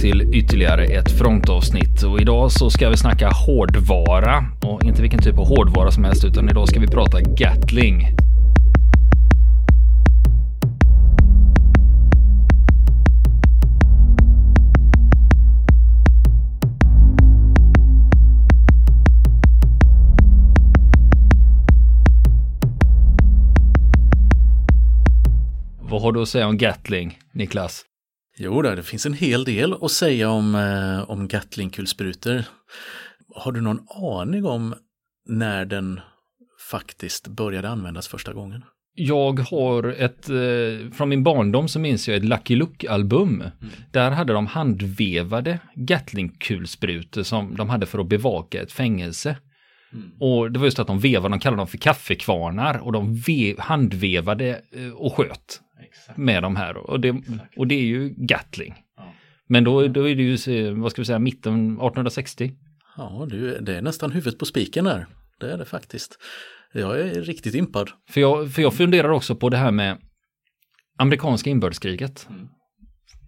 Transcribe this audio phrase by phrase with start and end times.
[0.00, 2.02] till ytterligare ett frontavsnitt.
[2.02, 4.44] Och idag så ska vi snacka hårdvara.
[4.62, 8.08] Och inte vilken typ av hårdvara som helst utan idag ska vi prata Gatling.
[25.80, 27.89] Vad har du att säga om Gatling, Niklas?
[28.42, 32.44] Jo, det finns en hel del att säga om, eh, om Gatling-kulsprutor.
[33.34, 34.74] Har du någon aning om
[35.28, 36.00] när den
[36.70, 38.64] faktiskt började användas första gången?
[38.94, 43.28] Jag har ett, eh, från min barndom så minns jag ett Lucky Luke-album.
[43.28, 43.72] Mm.
[43.92, 49.36] Där hade de handvevade Gatling-kulsprutor som de hade för att bevaka ett fängelse.
[49.92, 50.10] Mm.
[50.20, 53.58] Och det var just att de vevade, de kallade dem för kaffekvarnar och de vev,
[53.58, 56.18] handvevade eh, och sköt Exakt.
[56.18, 56.76] med de här.
[56.76, 57.22] Och det,
[57.56, 58.74] och det är ju Gatling.
[58.96, 59.14] Ja.
[59.48, 62.52] Men då, då är det ju, vad ska vi säga, mitten 1860.
[62.96, 63.26] Ja,
[63.60, 65.06] det är nästan huvudet på spiken där.
[65.40, 66.18] Det är det faktiskt.
[66.72, 67.90] Jag är riktigt impad.
[68.10, 69.98] För jag, för jag funderar också på det här med
[70.98, 72.26] amerikanska inbördeskriget.
[72.30, 72.48] Mm.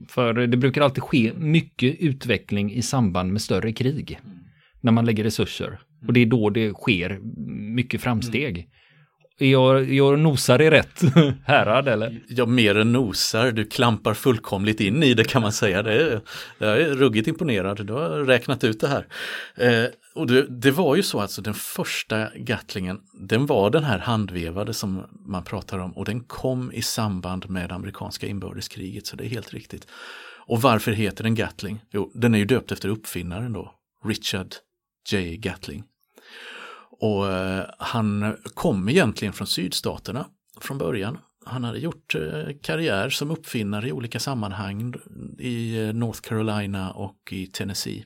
[0.08, 4.20] För det brukar alltid ske mycket utveckling i samband med större krig.
[4.25, 4.39] Mm.
[4.80, 5.80] När man lägger resurser.
[6.06, 7.19] Och det är då det sker
[7.75, 8.58] mycket framsteg.
[8.58, 8.70] Mm.
[9.38, 11.02] Jag, jag nosar i rätt
[11.44, 12.20] härad eller?
[12.28, 13.52] Ja, mer än nosar.
[13.52, 15.83] Du klampar fullkomligt in i det kan man säga.
[15.83, 16.20] Det är,
[16.58, 17.86] jag är ruggigt imponerad.
[17.86, 19.06] Du har räknat ut det här.
[19.55, 23.98] Eh, och det, det, var ju så alltså den första gattlingen, den var den här
[23.98, 29.24] handvevade som man pratar om och den kom i samband med amerikanska inbördeskriget så det
[29.24, 29.86] är helt riktigt.
[30.46, 31.80] Och varför heter den Gatling?
[31.91, 33.74] Jo, den är ju döpt efter uppfinnaren då,
[34.05, 34.55] Richard
[35.12, 35.36] J.
[35.36, 35.84] Gatling.
[37.03, 40.27] Och eh, han kom egentligen från sydstaterna
[40.61, 41.18] från början.
[41.45, 44.95] Han hade gjort eh, karriär som uppfinnare i olika sammanhang
[45.39, 48.05] i eh, North Carolina och i Tennessee.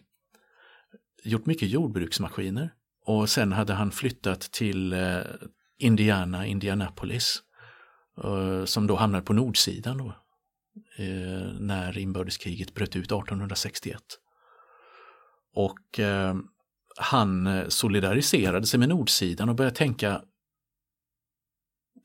[1.24, 2.70] Gjort mycket jordbruksmaskiner
[3.06, 5.20] och sen hade han flyttat till eh,
[5.78, 7.42] Indiana, Indianapolis,
[8.24, 10.08] eh, som då hamnade på nordsidan då,
[10.98, 14.02] eh, när inbördeskriget bröt ut 1861.
[15.54, 16.00] Och
[16.96, 20.22] han eh, solidariserade sig med nordsidan och började tänka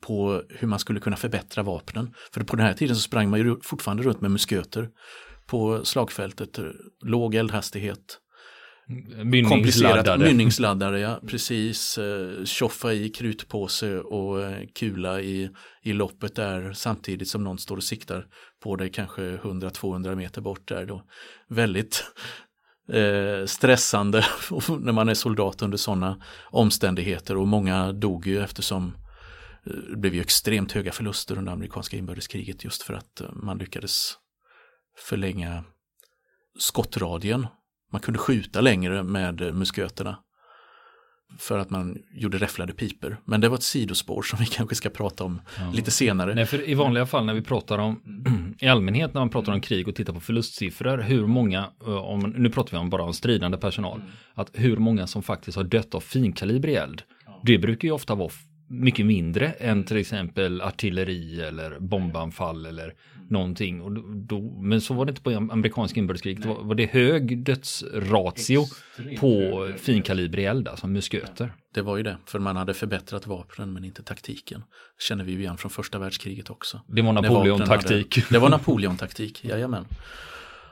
[0.00, 2.14] på hur man skulle kunna förbättra vapnen.
[2.34, 4.88] För på den här tiden så sprang man ju fortfarande runt med musköter
[5.46, 6.58] på slagfältet,
[7.04, 8.18] låg eldhastighet.
[9.24, 10.18] Mynningsladdare.
[10.18, 11.98] Mynningsladdare, ja precis.
[11.98, 15.50] Eh, tjoffa i krutpåse och eh, kula i,
[15.82, 18.26] i loppet där samtidigt som någon står och siktar
[18.62, 21.02] på dig kanske 100-200 meter bort där då.
[21.48, 22.04] Väldigt
[22.92, 24.24] eh, stressande
[24.80, 28.96] när man är soldat under sådana omständigheter och många dog ju eftersom
[29.66, 33.58] eh, det blev ju extremt höga förluster under amerikanska inbördeskriget just för att eh, man
[33.58, 34.14] lyckades
[34.98, 35.64] förlänga
[36.58, 37.46] skottradien.
[37.92, 40.18] Man kunde skjuta längre med eh, musköterna
[41.38, 43.16] för att man gjorde räfflade piper.
[43.24, 45.72] Men det var ett sidospår som vi kanske ska prata om ja.
[45.74, 46.34] lite senare.
[46.34, 48.00] Nej, för i vanliga fall när vi pratar om,
[48.58, 52.20] i allmänhet när man pratar om krig och tittar på förlustsiffror, hur många, eh, om,
[52.20, 54.10] nu pratar vi om bara om stridande personal, mm.
[54.34, 57.02] att hur många som faktiskt har dött av finkalibrig eld.
[57.44, 58.30] Det brukar ju ofta vara
[58.72, 62.94] mycket mindre än till exempel artilleri eller bombanfall eller
[63.30, 63.80] någonting.
[63.80, 66.42] Och då, men så var det inte på amerikansk inbördeskrig.
[66.42, 71.52] Det var, var, det hög dödsratio Extremt på finkalibrig eld, alltså musköter.
[71.74, 74.62] Det var ju det, för man hade förbättrat vapnen men inte taktiken.
[74.98, 76.80] känner vi ju igen från första världskriget också.
[76.88, 78.30] Det var Napoleon-taktik.
[78.30, 79.86] Det var Napoleon-taktik, jajamän.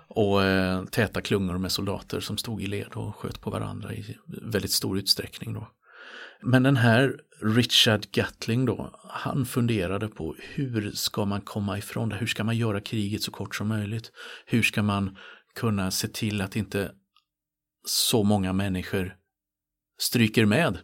[0.08, 4.16] Och eh, täta klungor med soldater som stod i led och sköt på varandra i
[4.42, 5.54] väldigt stor utsträckning.
[5.54, 5.68] Då.
[6.42, 12.16] Men den här Richard Gatling då, han funderade på hur ska man komma ifrån det?
[12.16, 14.12] Hur ska man göra kriget så kort som möjligt?
[14.46, 15.16] Hur ska man
[15.54, 16.92] kunna se till att inte
[17.86, 19.16] så många människor
[19.98, 20.78] stryker med?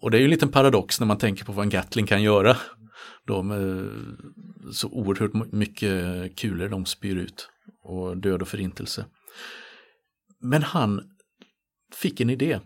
[0.00, 2.22] Och det är ju en liten paradox när man tänker på vad en Gatling kan
[2.22, 2.56] göra.
[3.26, 7.50] De eh, så oerhört mycket kulor de spyr ut
[7.82, 9.06] och död och förintelse.
[10.40, 11.02] Men han
[11.94, 12.60] fick en idé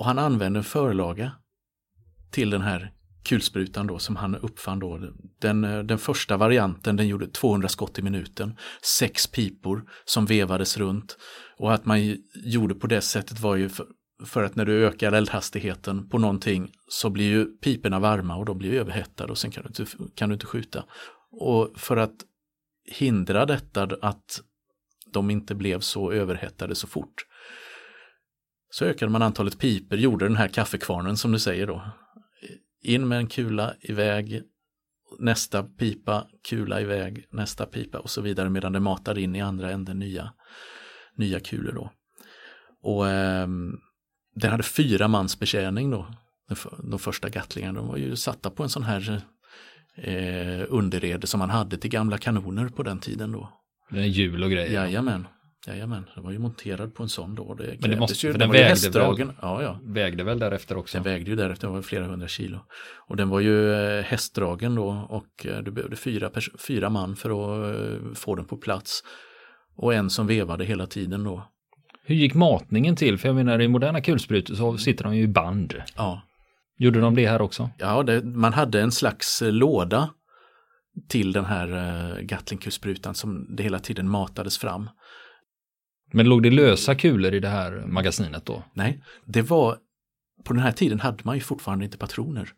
[0.00, 1.32] och han använde en förlaga
[2.30, 2.92] till den här
[3.22, 5.00] kulsprutan då som han uppfann då.
[5.40, 10.76] Den, eh, den första varianten den gjorde 200 skott i minuten, sex pipor som vevades
[10.76, 11.16] runt.
[11.58, 13.86] Och att man gjorde på det sättet var ju för,
[14.26, 18.58] för att när du ökar eldhastigheten på någonting så blir ju piporna varma och de
[18.58, 20.84] blir överhettade och sen kan du inte, kan du inte skjuta.
[21.30, 22.16] Och för att
[22.98, 24.40] hindra detta att
[25.12, 27.26] de inte blev så överhettade så fort
[28.70, 31.82] så ökade man antalet piper, gjorde den här kaffekvarnen som du säger då.
[32.82, 34.42] In med en kula, iväg
[35.18, 39.70] nästa pipa, kula iväg, nästa pipa och så vidare medan det matar in i andra
[39.70, 40.32] änden nya,
[41.14, 41.92] nya kulor då.
[42.82, 43.48] Och eh,
[44.34, 46.06] den hade fyra mans betjäning då,
[46.82, 47.78] de första Gatlingarna.
[47.78, 49.22] De var ju satta på en sån här
[49.96, 53.52] eh, underrede som man hade till gamla kanoner på den tiden då.
[53.90, 54.72] Det är hjul och grejer.
[54.72, 55.26] Jajamän.
[55.66, 57.54] Jajamän, den var ju monterad på en sån då.
[57.54, 59.78] Det Men det måste, ju, den, den vägde väl, ja, ja.
[59.82, 60.98] vägde väl därefter också?
[60.98, 62.58] Den vägde ju därefter, den var flera hundra kilo.
[63.08, 66.30] Och den var ju eh, hästdragen då och eh, du behövde fyra,
[66.66, 69.02] fyra man för att eh, få den på plats.
[69.76, 71.48] Och en som vevade hela tiden då.
[72.04, 73.18] Hur gick matningen till?
[73.18, 75.74] För jag menar i moderna kulsprutor så sitter de ju i band.
[75.96, 76.22] Ja.
[76.78, 77.70] Gjorde de det här också?
[77.78, 80.10] Ja, det, man hade en slags låda
[81.08, 84.88] till den här Gatlingkulsprutan som det hela tiden matades fram.
[86.10, 88.62] Men låg det lösa kulor i det här magasinet då?
[88.72, 89.76] Nej, det var
[90.44, 92.52] på den här tiden hade man ju fortfarande inte patroner.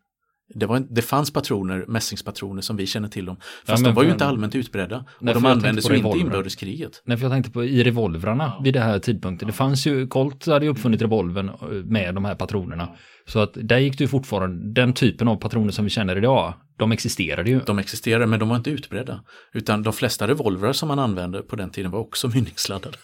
[0.54, 3.36] Det, var, det fanns patroner, mässingspatroner som vi känner till dem.
[3.64, 5.04] Fast ja, de var ju inte allmänt utbredda.
[5.20, 7.02] Nej, och de användes ju inte i inbördeskriget.
[7.04, 8.62] Nej, för jag tänkte på i revolvrarna ja.
[8.64, 9.46] vid det här tidpunkten.
[9.46, 12.88] Det fanns ju, Colt hade ju uppfunnit revolven eh, med de här patronerna.
[13.26, 16.54] Så att där gick det ju fortfarande, den typen av patroner som vi känner idag,
[16.76, 17.60] de existerade ju.
[17.66, 19.20] De existerade men de var inte utbredda.
[19.52, 22.96] Utan de flesta revolvrar som man använde på den tiden var också mynningsladdade.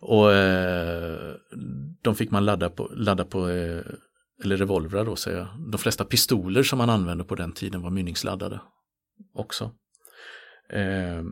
[0.00, 1.34] och eh,
[2.02, 3.80] de fick man ladda på, ladda på eh,
[4.44, 5.70] eller revolvrar då säger jag.
[5.72, 8.60] De flesta pistoler som man använde på den tiden var mynningsladdade
[9.34, 9.64] också.
[10.70, 11.22] Eh,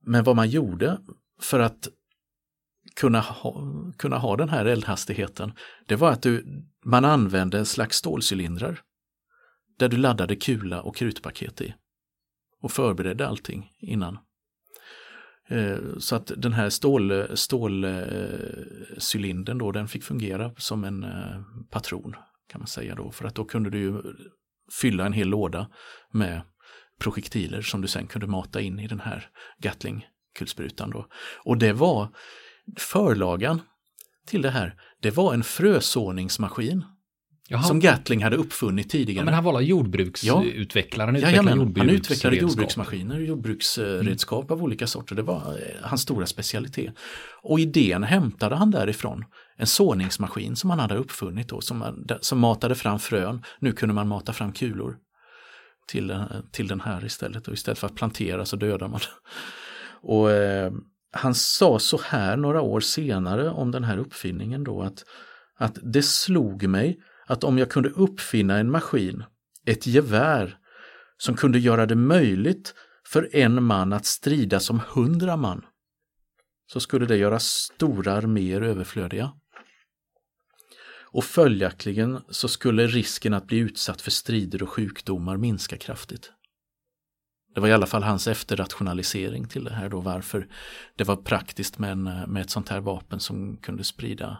[0.00, 0.98] men vad man gjorde
[1.40, 1.88] för att
[2.96, 3.64] kunna ha,
[3.98, 5.52] kunna ha den här eldhastigheten,
[5.86, 8.82] det var att du, man använde en slags stålcylindrar
[9.78, 11.74] där du laddade kula och krutpaket i
[12.60, 14.18] och förberedde allting innan.
[15.48, 17.36] Eh, så att den här stålcylindern
[18.98, 21.40] stål, eh, då, den fick fungera som en eh,
[21.70, 22.14] patron
[22.48, 23.10] kan man säga då.
[23.10, 24.02] För att då kunde du ju
[24.80, 25.70] fylla en hel låda
[26.12, 26.42] med
[27.00, 29.28] projektiler som du sen kunde mata in i den här
[29.58, 31.06] Gatling-kulsprutan då.
[31.44, 32.08] Och det var
[32.78, 33.60] förlagan
[34.26, 36.84] till det här, det var en frösåningsmaskin
[37.48, 37.62] Jaha.
[37.62, 39.20] som Gatling hade uppfunnit tidigare.
[39.20, 41.20] Ja, men han var jordbruksutvecklaren, ja.
[41.20, 44.58] Jajamän, jordbruks han utvecklade jordbruksmaskiner, jordbruksredskap mm.
[44.58, 45.14] av olika sorter.
[45.14, 46.94] Det var eh, hans stora specialitet.
[47.42, 49.24] Och idén hämtade han därifrån.
[49.56, 53.42] En såningsmaskin som han hade uppfunnit då, som, som matade fram frön.
[53.58, 54.96] Nu kunde man mata fram kulor
[55.88, 57.48] till, eh, till den här istället.
[57.48, 59.00] Och istället för att plantera så dödar man.
[60.02, 60.72] Och eh,
[61.12, 65.04] han sa så här några år senare om den här uppfinningen då att,
[65.58, 69.24] att det slog mig att om jag kunde uppfinna en maskin,
[69.66, 70.58] ett gevär,
[71.18, 72.74] som kunde göra det möjligt
[73.06, 75.64] för en man att strida som hundra man,
[76.72, 79.32] så skulle det göra stora arméer överflödiga.
[81.08, 86.32] Och följaktligen så skulle risken att bli utsatt för strider och sjukdomar minska kraftigt.
[87.54, 90.48] Det var i alla fall hans efterrationalisering till det här då varför
[90.96, 94.38] det var praktiskt med, en, med ett sånt här vapen som kunde sprida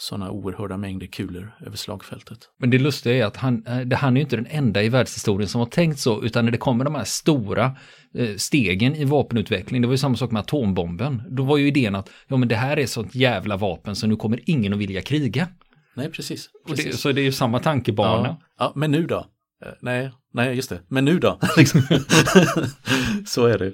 [0.00, 2.38] sådana oerhörda mängder kulor över slagfältet.
[2.58, 4.88] Men det lustiga är att han, eh, det, han är ju inte den enda i
[4.88, 7.76] världshistorien som har tänkt så, utan när det kommer de här stora
[8.14, 11.94] eh, stegen i vapenutveckling, det var ju samma sak med atombomben, då var ju idén
[11.94, 15.02] att ja men det här är sånt jävla vapen så nu kommer ingen att vilja
[15.02, 15.48] kriga.
[15.94, 16.48] Nej, precis.
[16.68, 16.86] precis.
[16.86, 18.28] Det, så det är ju samma tankebana.
[18.28, 19.26] Ja, ja, men nu då?
[19.64, 20.80] Eh, nej, nej, just det.
[20.88, 21.38] Men nu då?
[23.26, 23.72] Så är det.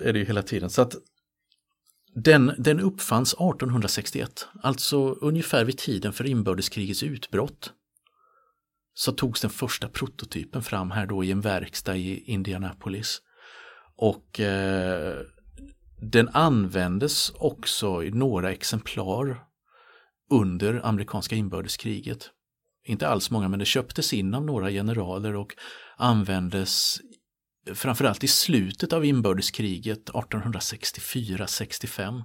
[0.00, 0.70] Är det ju hela tiden.
[0.70, 0.94] Så att
[2.14, 7.72] den, den uppfanns 1861, alltså ungefär vid tiden för inbördeskrigets utbrott.
[8.94, 13.22] Så togs den första prototypen fram här då i en verkstad i Indianapolis.
[13.96, 15.20] Och eh,
[16.00, 19.44] den användes också i några exemplar
[20.30, 22.30] under amerikanska inbördeskriget.
[22.86, 25.54] Inte alls många, men det köptes in av några generaler och
[25.96, 27.00] användes
[27.74, 32.22] framförallt i slutet av inbördeskriget 1864-65.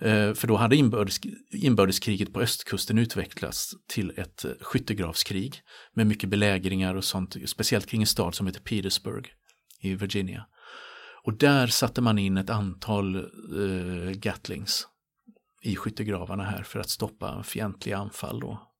[0.00, 5.60] Eh, för då hade inbördes, inbördeskriget på östkusten utvecklats till ett eh, skyttegravskrig
[5.94, 9.28] med mycket belägringar och sånt, speciellt kring en stad som heter Petersburg
[9.80, 10.46] i Virginia.
[11.24, 13.22] Och där satte man in ett antal eh,
[14.12, 14.86] Gatlings
[15.62, 18.73] i skyttegravarna här för att stoppa fientliga anfall då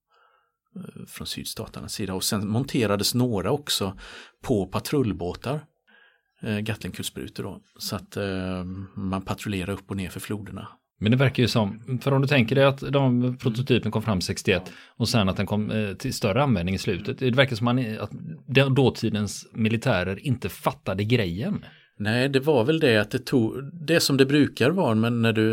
[0.77, 3.99] Eh, från sydstaternas sida och sen monterades några också
[4.43, 5.61] på patrullbåtar,
[6.43, 8.65] eh, Gatlingkulsprutor då, så att eh,
[8.95, 10.69] man patrullerar upp och ner för floderna.
[11.01, 14.21] Men det verkar ju som, för om du tänker dig att de prototypen kom fram
[14.21, 17.19] 61 och sen att den kom till större användning i slutet.
[17.19, 17.69] Det verkar som
[18.01, 18.11] att
[18.77, 21.65] dåtidens militärer inte fattade grejen.
[21.97, 25.33] Nej, det var väl det att det tog, det som det brukar vara men när
[25.33, 25.45] du,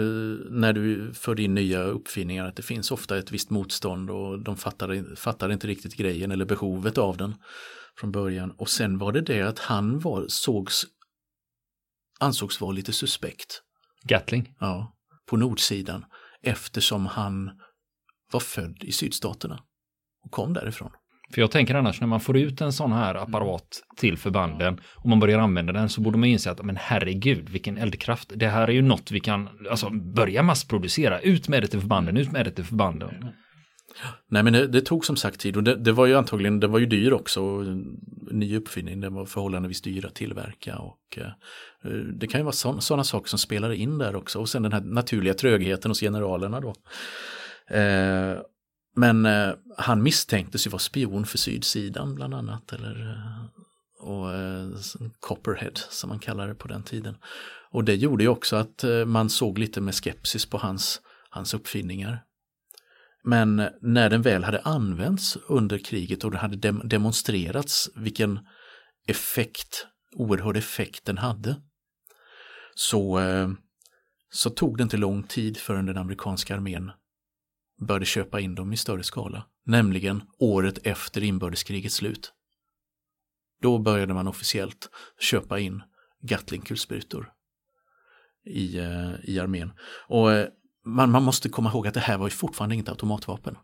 [0.51, 4.57] när du för in nya uppfinningar att det finns ofta ett visst motstånd och de
[4.57, 7.36] fattar, fattar inte riktigt grejen eller behovet av den
[7.98, 8.51] från början.
[8.51, 10.83] Och sen var det det att han var, sågs,
[12.19, 13.62] ansågs vara lite suspekt.
[14.03, 14.53] Gatling?
[14.60, 14.95] Ja,
[15.29, 16.05] på nordsidan
[16.41, 17.51] eftersom han
[18.31, 19.63] var född i sydstaterna
[20.24, 20.91] och kom därifrån.
[21.33, 25.09] För jag tänker annars när man får ut en sån här apparat till förbanden och
[25.09, 28.31] man börjar använda den så borde man inse att men herregud vilken eldkraft.
[28.35, 31.19] Det här är ju något vi kan alltså, börja massproducera.
[31.19, 33.25] Ut med det till förbanden, ut med det till förbanden.
[34.27, 36.67] Nej men det, det tog som sagt tid och det, det, var ju antagligen, det
[36.67, 37.41] var ju dyr också.
[38.31, 43.03] Ny uppfinning, den var förhållandevis dyr att tillverka och eh, det kan ju vara sådana
[43.03, 46.73] saker som spelar in där också och sen den här naturliga trögheten hos generalerna då.
[47.75, 48.38] Eh,
[48.95, 52.74] men eh, han misstänktes ju vara spion för sydsidan bland annat.
[52.74, 53.45] Eller, eh,
[54.01, 54.69] och eh,
[55.19, 57.17] Copperhead som man kallade det på den tiden.
[57.71, 61.53] Och det gjorde ju också att eh, man såg lite med skepsis på hans, hans
[61.53, 62.24] uppfinningar.
[63.24, 68.39] Men eh, när den väl hade använts under kriget och det hade dem demonstrerats vilken
[69.07, 71.55] effekt, oerhörd effekt den hade.
[72.75, 73.50] Så, eh,
[74.33, 76.91] så tog det inte lång tid förrän den amerikanska armén
[77.88, 82.33] började köpa in dem i större skala, nämligen året efter inbördeskrigets slut.
[83.61, 85.83] Då började man officiellt köpa in
[86.21, 87.31] Gatling-kulsprutor
[88.45, 89.71] i, eh, i armén.
[90.07, 90.47] Och eh,
[90.85, 93.57] man, man måste komma ihåg att det här var ju fortfarande inget automatvapen.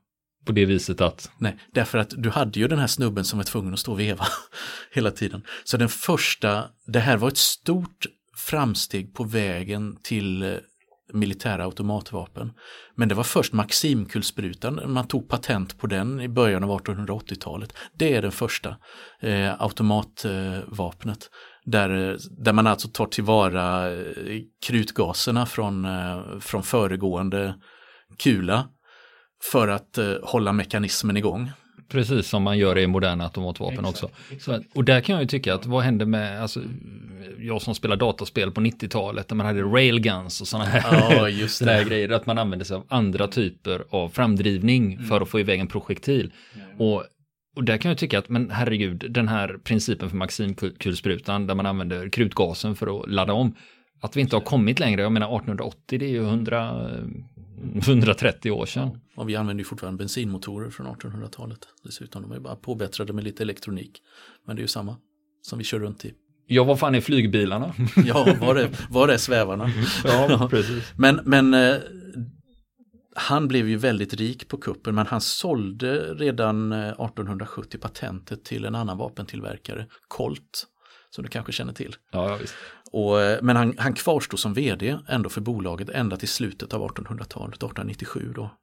[0.46, 1.32] På det viset att?
[1.38, 4.00] Nej, därför att du hade ju den här snubben som var tvungen att stå och
[4.00, 4.28] veva
[4.92, 5.44] hela tiden.
[5.64, 8.06] Så den första, det här var ett stort
[8.36, 10.58] framsteg på vägen till eh,
[11.14, 12.52] militära automatvapen.
[12.96, 17.74] Men det var först Maximkulsprutan, man tog patent på den i början av 1880-talet.
[17.94, 18.76] Det är den första
[19.20, 21.30] eh, automatvapnet.
[21.66, 27.56] Där, där man alltså tar tillvara eh, krutgaserna från, eh, från föregående
[28.18, 28.68] kula
[29.52, 31.52] för att eh, hålla mekanismen igång.
[31.90, 34.10] Precis som man gör i moderna automatvapen exakt, också.
[34.40, 36.62] Så, och där kan jag ju tycka att vad hände med, alltså,
[37.40, 41.66] jag som spelar dataspel på 90-talet, där man hade railguns och sådana här, ja, just
[41.66, 45.06] här grejer, att man använde sig av andra typer av framdrivning mm.
[45.06, 46.34] för att få iväg en projektil.
[46.56, 46.82] Mm.
[46.82, 47.04] Och,
[47.56, 51.66] och där kan jag tycka att, men herregud, den här principen för maximkulsprutan, där man
[51.66, 53.56] använder krutgasen för att ladda om,
[54.02, 56.90] att vi inte har kommit längre, jag menar 1880 det är ju 100,
[57.88, 59.00] 130 år sedan.
[59.16, 61.60] Och vi använder ju fortfarande bensinmotorer från 1800-talet.
[61.84, 64.02] Dessutom, de är bara påbättrade med lite elektronik.
[64.46, 64.98] Men det är ju samma
[65.42, 66.14] som vi kör runt i.
[66.48, 67.74] Ja, vad fan är flygbilarna?
[68.06, 69.72] ja, var är, var är svävarna?
[70.04, 70.94] ja, precis.
[70.96, 71.76] Men, men eh,
[73.16, 78.66] han blev ju väldigt rik på kuppen, men han sålde redan 1870 eh, patentet till
[78.66, 80.68] en annan vapentillverkare, Colt,
[81.10, 81.96] som du kanske känner till.
[82.12, 82.56] Ja, visst.
[82.92, 86.82] Och, eh, men han, han kvarstod som vd ändå för bolaget ända till slutet av
[86.82, 88.58] 1800-talet, 1897 då,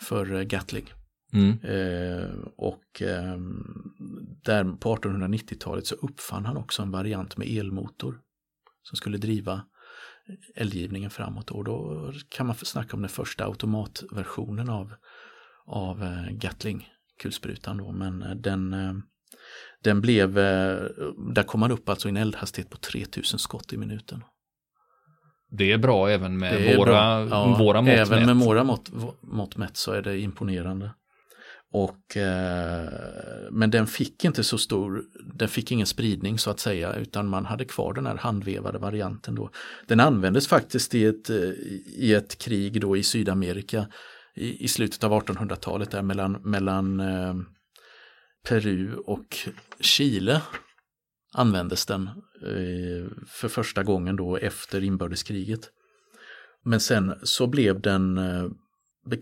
[0.00, 0.92] för eh, Gatling.
[1.32, 1.58] Mm.
[1.62, 3.38] Eh, och eh,
[4.44, 8.20] där på 1890-talet så uppfann han också en variant med elmotor
[8.82, 9.62] som skulle driva
[10.54, 11.50] eldgivningen framåt.
[11.50, 14.94] Och då kan man snacka om den första automatversionen av,
[15.66, 17.78] av eh, Gatling-kulsprutan.
[17.78, 17.92] Då.
[17.92, 18.74] Men den,
[19.84, 20.34] den blev,
[21.34, 24.24] där kom man upp alltså i en eldhastighet på 3000 skott i minuten.
[25.50, 28.26] Det är bra även med våra, ja, våra mått Även mätt.
[28.26, 28.90] med våra mått,
[29.20, 30.90] mått mätt så är det imponerande.
[31.72, 32.88] Och, eh,
[33.50, 35.02] men den fick inte så stor,
[35.34, 39.34] den fick ingen spridning så att säga utan man hade kvar den här handvevade varianten
[39.34, 39.50] då.
[39.86, 41.36] Den användes faktiskt i ett, eh,
[41.96, 43.86] i ett krig då i Sydamerika
[44.34, 47.34] i, i slutet av 1800-talet där mellan, mellan eh,
[48.48, 49.36] Peru och
[49.80, 50.42] Chile
[51.32, 55.70] användes den eh, för första gången då efter inbördeskriget.
[56.64, 58.50] Men sen så blev den eh,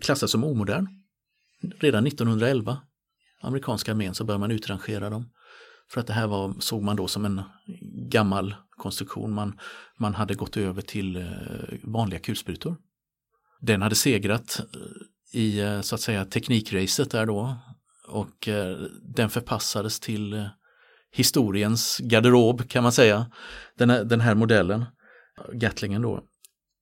[0.01, 0.87] klassad som omodern.
[1.79, 2.77] Redan 1911,
[3.41, 5.29] amerikanska armén, så började man utrangera dem.
[5.91, 7.41] För att det här var, såg man då som en
[8.11, 9.33] gammal konstruktion.
[9.33, 9.59] Man,
[9.97, 11.23] man hade gått över till eh,
[11.83, 12.77] vanliga kulsprutor.
[13.61, 14.61] Den hade segrat
[15.33, 17.57] i så att säga teknikracet där då
[18.09, 18.77] och eh,
[19.15, 20.45] den förpassades till eh,
[21.11, 23.31] historiens garderob kan man säga.
[23.77, 24.85] Den här, den här modellen,
[25.53, 26.23] Gatlingen då.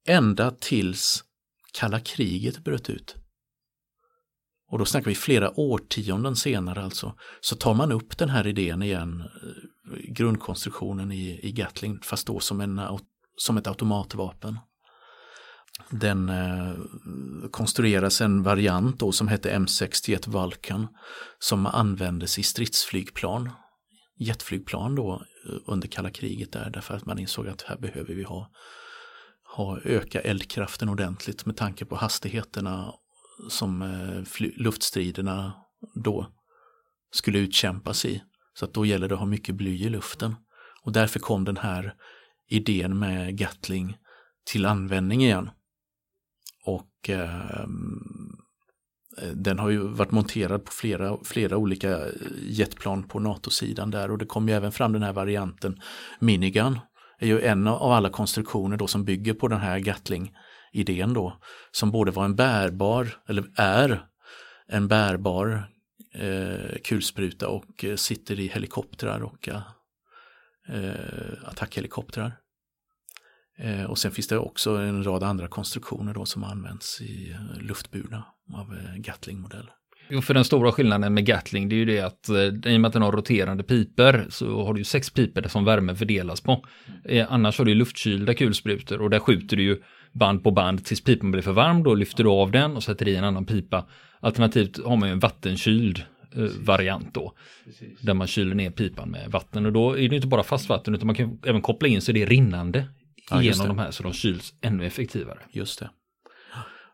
[0.08, 1.24] Ända tills
[1.74, 3.16] kalla kriget bröt ut.
[4.70, 7.16] Och då snackar vi flera årtionden senare alltså.
[7.42, 12.40] Så tar man upp den här idén igen, eh, grundkonstruktionen i, i Gatling, fast då
[12.40, 12.82] som, en,
[13.36, 14.60] som ett automatvapen.
[15.90, 16.74] Den eh,
[17.52, 20.88] konstrueras en variant då som hette M61 Vulcan
[21.40, 23.50] som användes i stridsflygplan
[24.18, 28.24] jetflygplan då eh, under kalla kriget där därför att man insåg att här behöver vi
[28.24, 28.52] ha,
[29.56, 32.94] ha öka eldkraften ordentligt med tanke på hastigheterna
[33.50, 35.54] som eh, luftstriderna
[35.96, 36.28] då
[37.12, 38.24] skulle utkämpas i.
[38.54, 40.36] Så att då gäller det att ha mycket bly i luften.
[40.84, 41.94] Och därför kom den här
[42.50, 43.98] idén med Gatling
[44.46, 45.50] till användning igen.
[46.68, 47.68] Och eh,
[49.34, 52.00] den har ju varit monterad på flera, flera olika
[52.42, 55.82] jetplan på NATO-sidan där och det kom ju även fram den här varianten
[56.20, 56.80] Minigun.
[57.20, 61.42] är ju en av alla konstruktioner då som bygger på den här Gatling-idén då.
[61.72, 64.06] Som både var en bärbar, eller är
[64.68, 65.70] en bärbar
[66.14, 69.62] eh, kulspruta och sitter i helikoptrar och eh,
[71.46, 72.38] attackhelikoptrar.
[73.60, 77.62] Eh, och sen finns det också en rad andra konstruktioner då som används i eh,
[77.62, 79.70] luftburna av eh, Gatling-modell.
[80.10, 82.30] Jo, för den stora skillnaden med Gatling det är ju det att
[82.66, 85.66] i och med att den har roterande piper så har du ju sex piper som
[85.66, 86.66] värme fördelas på.
[87.30, 89.82] Annars har du luftkylda kulsprutor och där skjuter du ju
[90.14, 91.84] band på band tills pipan blir för varm.
[91.84, 93.86] Då lyfter du av den och sätter i en annan pipa.
[94.20, 96.04] Alternativt har man ju en vattenkyld
[96.60, 97.34] variant då.
[97.66, 98.00] Precis.
[98.02, 100.96] Där man kyler ner pipan med vatten och då är det inte bara fast vatten
[100.96, 102.86] utan man kan även koppla in så det är rinnande
[103.30, 105.40] ja, genom de här så de kyls ännu effektivare.
[105.52, 105.90] Just det.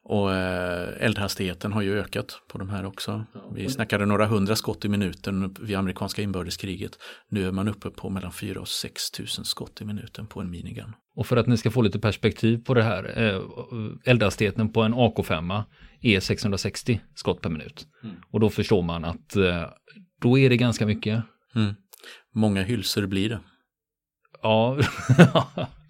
[0.05, 3.25] Och eh, eldhastigheten har ju ökat på de här också.
[3.55, 6.91] Vi snackade några hundra skott i minuten vid amerikanska inbördeskriget.
[7.29, 10.49] Nu är man uppe på mellan 4 och 6 tusen skott i minuten på en
[10.49, 10.93] minigun.
[11.15, 13.41] Och för att ni ska få lite perspektiv på det här, eh,
[14.05, 15.63] eldhastigheten på en AK5
[16.01, 17.87] är 660 skott per minut.
[18.03, 18.15] Mm.
[18.31, 19.65] Och då förstår man att eh,
[20.21, 21.23] då är det ganska mycket.
[21.55, 21.73] Mm.
[22.35, 23.39] Många hylsor blir det.
[24.41, 24.77] Ja,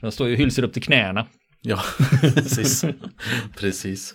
[0.00, 1.26] De står ju hylsor upp till knäna.
[1.60, 1.82] Ja,
[2.34, 2.84] precis.
[3.56, 4.14] precis.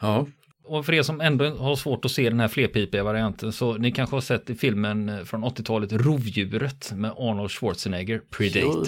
[0.00, 0.26] Ja.
[0.70, 3.92] Och för er som ändå har svårt att se den här flerpipiga varianten så ni
[3.92, 8.86] kanske har sett i filmen från 80-talet Rovdjuret med Arnold Schwarzenegger, Predator.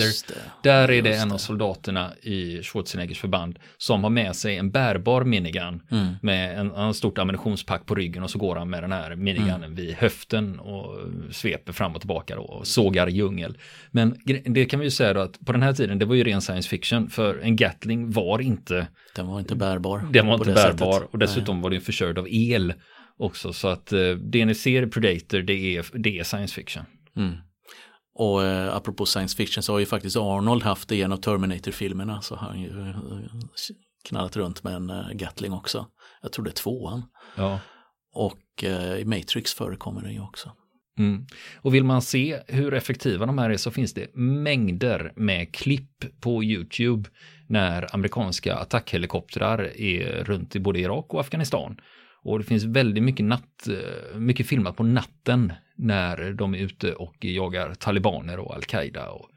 [0.63, 5.25] Där är det en av soldaterna i Schwarzeneggers förband som har med sig en bärbar
[5.25, 6.15] minigun mm.
[6.23, 9.65] med en, en stort ammunitionspack på ryggen och så går han med den här minigunnen
[9.65, 9.75] mm.
[9.75, 10.99] vid höften och
[11.31, 13.59] sveper fram och tillbaka då och sågar djungel.
[13.91, 16.25] Men det kan vi ju säga då att på den här tiden det var ju
[16.25, 20.09] ren science fiction för en Gatling var inte den var inte bärbar.
[20.13, 21.09] Den var inte bärbar sättet.
[21.13, 21.63] och dessutom Nej.
[21.63, 22.75] var den förkörd av el
[23.19, 23.53] också.
[23.53, 26.85] Så att eh, det ni ser i Predator det är, det är science fiction.
[27.17, 27.35] Mm.
[28.15, 31.17] Och eh, apropå science fiction så har ju faktiskt Arnold haft det i en av
[31.17, 32.97] Terminator-filmerna så har han ju eh,
[34.09, 35.87] knallat runt med en eh, Gatling också.
[36.23, 37.03] Jag tror det är tvåan.
[37.37, 37.61] Ja.
[38.15, 40.53] Och eh, i Matrix förekommer den ju också.
[40.99, 41.27] Mm.
[41.57, 46.21] Och vill man se hur effektiva de här är så finns det mängder med klipp
[46.21, 47.09] på YouTube
[47.47, 51.77] när amerikanska attackhelikoptrar är runt i både Irak och Afghanistan.
[52.25, 56.93] Och det finns väldigt mycket, natt, eh, mycket filmat på natten när de är ute
[56.93, 59.31] och jagar talibaner och al-Qaida och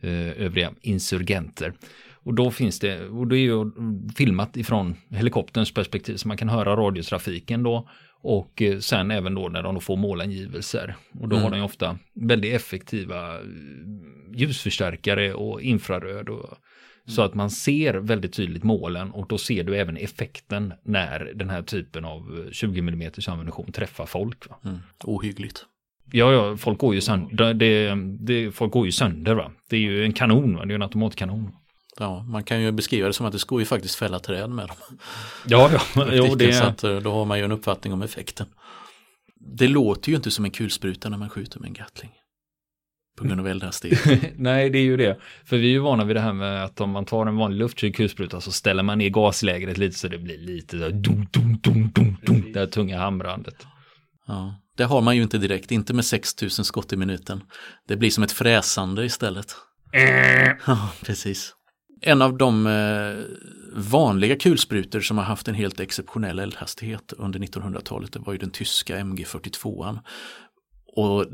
[0.00, 1.72] eh, övriga insurgenter.
[2.24, 3.70] Och då finns det, och det är ju
[4.16, 7.88] filmat ifrån helikopterns perspektiv så man kan höra radiotrafiken då
[8.22, 10.94] och eh, sen även då när de får målangivelser.
[11.20, 11.44] Och då mm.
[11.44, 13.40] har de ofta väldigt effektiva eh,
[14.34, 16.28] ljusförstärkare och infraröd.
[16.28, 16.58] Och,
[17.06, 21.50] så att man ser väldigt tydligt målen och då ser du även effekten när den
[21.50, 24.48] här typen av 20 eh, mm ammunition träffar folk.
[24.48, 24.56] Va?
[24.64, 24.78] Mm.
[25.04, 25.66] Ohyggligt.
[26.12, 27.54] Ja, ja, folk går ju sönder.
[27.54, 29.34] Det, det, folk går ju sönder.
[29.34, 29.52] Va?
[29.68, 30.64] Det är ju en kanon, va?
[30.64, 31.52] det är en automatkanon.
[32.02, 34.68] Ja, man kan ju beskriva det som att det ska ju faktiskt fälla träd med
[34.68, 34.76] dem.
[35.46, 36.52] Ja, ja, jo, det...
[36.52, 38.46] Så att, eh, då har man ju en uppfattning om effekten.
[39.56, 42.10] Det låter ju inte som en kulspruta när man skjuter med en Gatling.
[43.18, 44.32] På grund av eldhastighet.
[44.36, 45.18] Nej, det är ju det.
[45.44, 47.58] För vi är ju vana vid det här med att om man tar en vanlig
[47.58, 51.58] luftkyld kulspruta så ställer man ner gaslägret lite så det blir lite så dum, dum,
[51.62, 53.66] dum, dum, dum, det här tunga hamrandet.
[54.26, 57.42] Ja, det har man ju inte direkt, inte med 6000 skott i minuten.
[57.88, 59.56] Det blir som ett fräsande istället.
[59.92, 60.52] Äh.
[60.66, 61.54] Ja, precis.
[62.04, 63.24] En av de eh,
[63.72, 68.50] vanliga kulsprutor som har haft en helt exceptionell eldhastighet under 1900-talet det var ju den
[68.50, 69.98] tyska MG42.
[70.96, 71.26] Och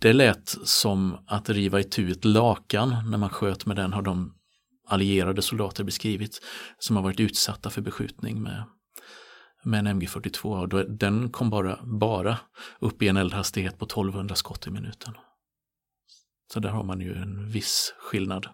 [0.00, 4.34] det lät som att riva itu ett lakan när man sköt med den har de
[4.88, 6.40] allierade soldater beskrivit
[6.78, 8.64] som har varit utsatta för beskjutning med,
[9.64, 10.62] med en MG42.
[10.62, 12.38] Och den kom bara, bara
[12.80, 15.14] upp i en eldhastighet på 1200 skott i minuten.
[16.52, 18.46] Så där har man ju en viss skillnad.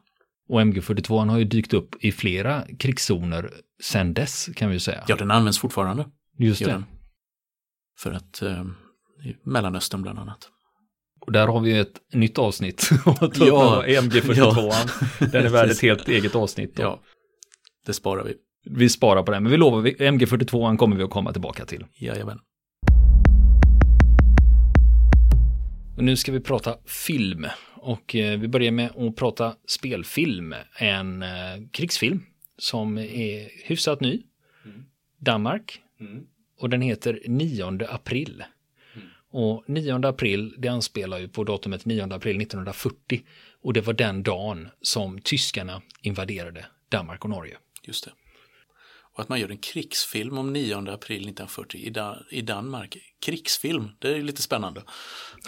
[0.51, 3.51] Och MG42 har ju dykt upp i flera krigszoner
[3.83, 5.05] sedan dess kan vi säga.
[5.09, 6.07] Ja, den används fortfarande.
[6.39, 6.83] Just det.
[7.99, 8.65] För att, eh,
[9.45, 10.49] Mellanöstern bland annat.
[11.21, 12.91] Och där har vi ett nytt avsnitt.
[13.35, 14.35] ja, MG42.
[14.37, 14.87] Ja.
[15.27, 16.77] Den är värd ett helt eget avsnitt.
[16.77, 16.83] Då.
[16.83, 17.01] Ja,
[17.87, 18.35] det sparar vi.
[18.65, 21.85] Vi sparar på den, men vi lovar, MG42 kommer vi att komma tillbaka till.
[21.95, 22.39] Jajamän.
[25.97, 27.47] Och nu ska vi prata film
[27.81, 30.55] och eh, vi börjar med att prata spelfilm.
[30.75, 31.29] En eh,
[31.71, 32.23] krigsfilm
[32.59, 34.23] som är hyfsat ny.
[34.65, 34.85] Mm.
[35.19, 35.81] Danmark.
[36.01, 36.27] Mm.
[36.59, 38.45] Och den heter 9 april.
[38.95, 39.09] Mm.
[39.31, 43.23] Och 9 april, det anspelar ju på datumet 9 april 1940.
[43.63, 47.57] Och det var den dagen som tyskarna invaderade Danmark och Norge.
[47.83, 48.11] Just det.
[49.21, 52.97] Och att man gör en krigsfilm om 9 april 1940 i, da i Danmark.
[53.25, 54.83] Krigsfilm, det är lite spännande.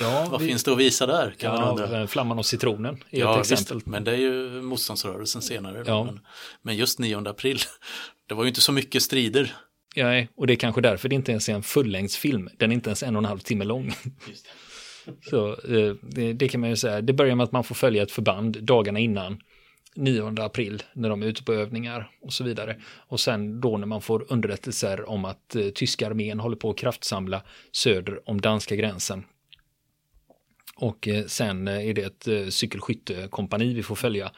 [0.00, 0.48] Ja, Vad vi...
[0.48, 1.34] finns det att visa där?
[1.38, 2.06] Kan ja, man undra.
[2.06, 3.76] Flamman och citronen är ja, ett exempel.
[3.76, 5.84] Visst, men det är ju motståndsrörelsen senare.
[5.86, 6.04] Ja.
[6.04, 6.20] Men,
[6.62, 7.58] men just 9 april,
[8.28, 9.54] det var ju inte så mycket strider.
[9.94, 12.48] Ja, och det är kanske därför det inte ens är en fullängdsfilm.
[12.58, 13.92] Den är inte ens en och en halv timme lång.
[15.30, 17.00] Så eh, det, det, kan man ju säga.
[17.00, 19.40] Det börjar med att man får följa ett förband dagarna innan
[19.94, 22.80] 9 april när de är ute på övningar och så vidare.
[23.08, 26.78] Och sen då när man får underrättelser om att eh, tyska armén håller på att
[26.78, 29.24] kraftsamla söder om danska gränsen.
[30.76, 34.32] Och eh, sen eh, är det ett eh, cykelskyttekompani vi får följa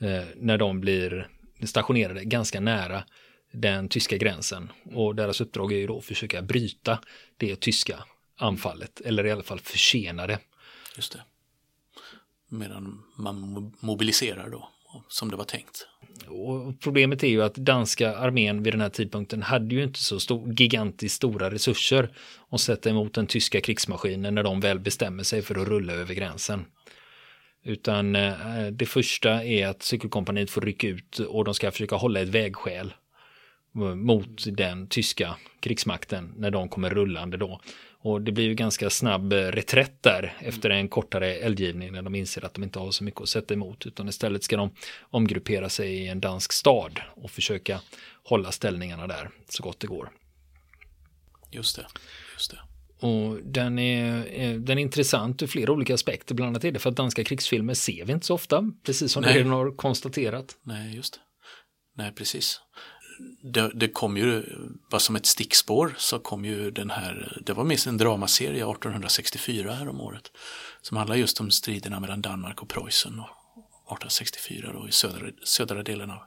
[0.00, 1.28] eh, när de blir
[1.62, 3.04] stationerade ganska nära
[3.52, 4.72] den tyska gränsen.
[4.94, 6.98] Och deras uppdrag är ju då att försöka bryta
[7.36, 8.04] det tyska
[8.36, 10.38] anfallet, eller i alla fall försena det.
[10.96, 11.22] Just det.
[12.48, 14.68] Medan man mobiliserar då
[15.08, 15.86] som det var tänkt.
[16.26, 20.20] Och problemet är ju att danska armén vid den här tidpunkten hade ju inte så
[20.20, 22.10] stor, gigantiskt stora resurser
[22.48, 26.14] att sätta emot den tyska krigsmaskinen när de väl bestämmer sig för att rulla över
[26.14, 26.64] gränsen.
[27.64, 32.20] Utan eh, det första är att cykelkompaniet får rycka ut och de ska försöka hålla
[32.20, 32.94] ett vägskäl
[33.76, 37.60] eh, mot den tyska krigsmakten när de kommer rullande då.
[38.02, 42.44] Och det blir ju ganska snabb reträtt där efter en kortare eldgivning när de inser
[42.44, 45.94] att de inte har så mycket att sätta emot utan istället ska de omgruppera sig
[45.94, 47.80] i en dansk stad och försöka
[48.24, 50.10] hålla ställningarna där så gott det går.
[51.50, 51.86] Just det.
[52.34, 52.58] Just det.
[53.06, 56.34] Och den är, den är intressant ur flera olika aspekter.
[56.34, 59.22] Bland annat är det för att danska krigsfilmer ser vi inte så ofta, precis som
[59.22, 60.56] du har konstaterat.
[60.62, 61.20] Nej, just det.
[61.96, 62.60] Nej, precis
[63.42, 64.44] det, det, kom ju,
[64.90, 69.72] bara som ett stickspår, så kom ju den här, det var minst en dramaserie 1864
[69.72, 70.32] här om året.
[70.82, 76.10] Som handlar just om striderna mellan Danmark och Preussen 1864 då i södra, södra delen
[76.10, 76.22] av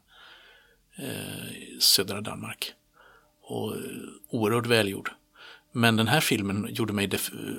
[0.98, 2.74] eh, södra Danmark.
[3.42, 3.82] Och eh,
[4.30, 5.12] oerhört välgjord.
[5.72, 7.10] Men den här filmen gjorde mig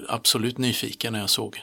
[0.09, 1.63] absolut nyfiken när jag såg,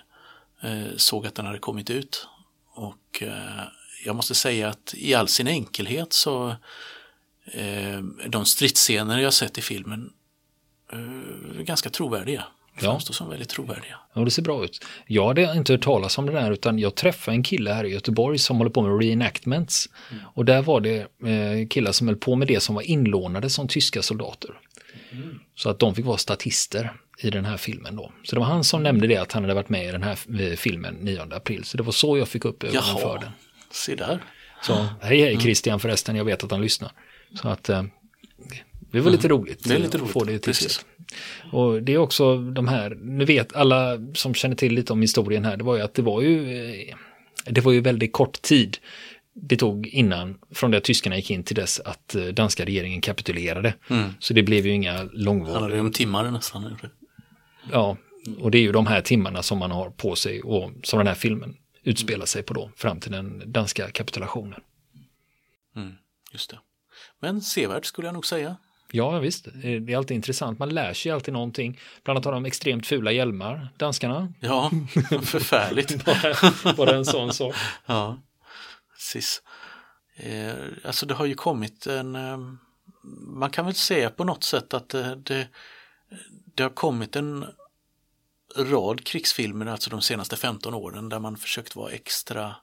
[0.61, 2.27] eh, såg att den hade kommit ut.
[2.73, 3.63] Och eh,
[4.05, 6.55] jag måste säga att i all sin enkelhet så
[8.27, 10.13] de stridsscener jag sett i filmen
[10.93, 12.43] eh, ganska trovärdiga.
[12.75, 13.17] Framstår ja.
[13.17, 13.95] som väldigt trovärdiga.
[14.13, 14.85] Ja, det ser bra ut.
[15.07, 17.89] Jag hade inte hört talas om det där utan jag träffade en kille här i
[17.89, 19.89] Göteborg som håller på med reenactments.
[20.11, 20.23] Mm.
[20.33, 23.67] Och där var det eh, killar som höll på med det som var inlånade som
[23.67, 24.51] tyska soldater.
[25.11, 25.39] Mm.
[25.55, 28.11] Så att de fick vara statister i den här filmen då.
[28.23, 30.17] Så det var han som nämnde det att han hade varit med i den här
[30.41, 31.63] eh, filmen 9 april.
[31.63, 33.31] Så det var så jag fick upp ögonen Jaha, för den.
[33.71, 34.23] Se där.
[34.61, 35.39] Så hej hej.
[35.39, 36.91] Christian förresten, jag vet att han lyssnar.
[37.35, 37.83] Så att eh,
[38.91, 39.37] det var lite mm.
[39.37, 39.63] roligt.
[39.63, 40.11] Det är lite roligt.
[40.11, 40.85] Få det tipset.
[41.51, 45.45] Och det är också de här, nu vet alla som känner till lite om historien
[45.45, 46.95] här, det var ju att det var ju, eh,
[47.45, 48.77] det var ju väldigt kort tid
[49.33, 53.01] det tog innan, från det att tyskarna gick in till dess att eh, danska regeringen
[53.01, 53.73] kapitulerade.
[53.89, 54.09] Mm.
[54.19, 55.53] Så det blev ju inga långvariga.
[55.53, 56.77] Det handlade om timmar nästan.
[57.71, 57.97] Ja,
[58.39, 61.07] och det är ju de här timmarna som man har på sig och som den
[61.07, 64.59] här filmen utspelar sig på då, fram till den danska kapitulationen.
[65.75, 65.93] Mm,
[66.33, 66.59] just det.
[67.21, 68.57] Men sevärd skulle jag nog säga.
[68.91, 69.47] Ja, visst.
[69.53, 70.59] Det är alltid intressant.
[70.59, 71.79] Man lär sig alltid någonting.
[72.03, 74.33] Bland annat har de extremt fula hjälmar, danskarna.
[74.39, 74.71] Ja,
[75.23, 76.05] förfärligt.
[76.63, 77.55] bara, bara en sån sak.
[77.85, 78.17] Ja,
[78.93, 79.41] precis.
[80.15, 80.53] Eh,
[80.83, 82.15] alltså det har ju kommit en...
[82.15, 82.37] Eh,
[83.27, 85.47] man kan väl säga på något sätt att det, det,
[86.55, 87.45] det har kommit en
[88.55, 92.55] rad krigsfilmer, alltså de senaste 15 åren, där man försökt vara extra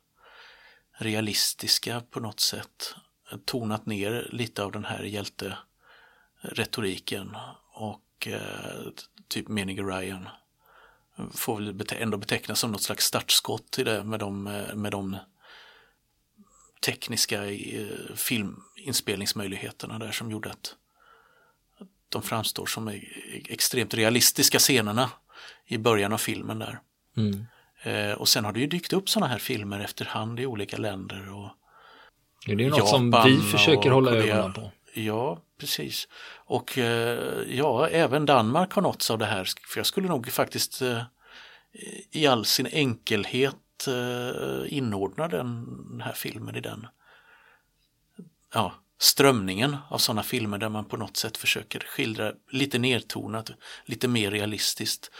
[0.98, 2.94] realistiska på något sätt
[3.44, 7.36] tonat ner lite av den här hjälteretoriken
[7.72, 8.86] och eh,
[9.28, 10.28] typ Menig Ryan
[11.34, 14.42] får väl ändå betecknas som något slags startskott i det med de,
[14.74, 15.16] med de
[16.80, 20.76] tekniska eh, filminspelningsmöjligheterna där som gjorde att
[22.08, 23.02] de framstår som e-,
[23.48, 25.10] extremt realistiska scenerna
[25.66, 26.80] i början av filmen där.
[27.16, 27.46] Mm.
[27.82, 31.32] Eh, och sen har det ju dykt upp sådana här filmer efterhand i olika länder
[31.32, 31.50] och
[32.46, 34.34] det är ju något Japan som vi försöker hålla Korea.
[34.34, 34.70] ögonen på.
[34.94, 36.08] Ja, precis.
[36.36, 39.48] Och eh, ja, även Danmark har nåtts av det här.
[39.68, 41.02] För jag skulle nog faktiskt eh,
[42.10, 46.86] i all sin enkelhet eh, inordna den här filmen i den
[48.54, 53.50] ja, strömningen av sådana filmer där man på något sätt försöker skildra lite nedtonat,
[53.84, 55.10] lite mer realistiskt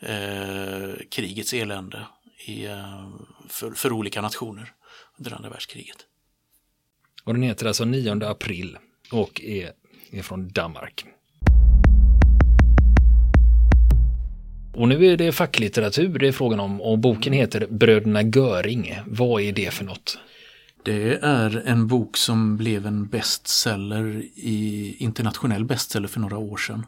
[0.00, 2.06] eh, krigets elände
[2.46, 2.66] i,
[3.48, 4.72] för, för olika nationer
[5.18, 6.06] under andra världskriget.
[7.24, 8.78] Och den heter alltså 9 april
[9.12, 9.70] och är,
[10.10, 11.04] är från Danmark.
[14.74, 19.00] Och nu är det facklitteratur det är frågan om och boken heter Bröderna Göring.
[19.06, 20.18] Vad är det för något?
[20.82, 26.86] Det är en bok som blev en bestseller i internationell bestseller för några år sedan.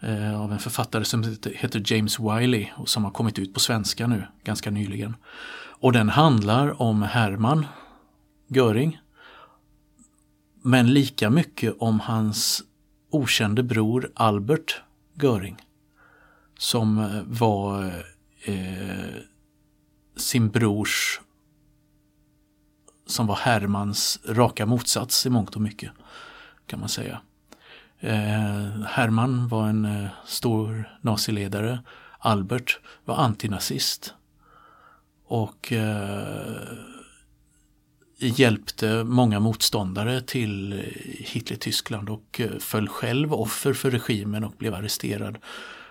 [0.00, 4.06] Eh, av en författare som heter James Wiley och som har kommit ut på svenska
[4.06, 5.16] nu ganska nyligen.
[5.54, 7.66] Och den handlar om Hermann
[8.48, 8.98] Göring.
[10.62, 12.62] Men lika mycket om hans
[13.10, 14.82] okände bror Albert
[15.14, 15.56] Göring.
[16.58, 17.84] Som eh, var
[18.44, 19.14] eh,
[20.16, 21.20] sin brors
[23.06, 25.90] som var Hermans raka motsats i mångt och mycket.
[26.66, 27.20] Kan man säga.
[28.00, 31.82] Eh, Herman var en eh, stor naziledare.
[32.18, 34.14] Albert var antinazist.
[35.26, 36.91] Och eh,
[38.22, 40.82] hjälpte många motståndare till
[41.18, 45.38] Hitler-Tyskland och eh, föll själv offer för regimen och blev arresterad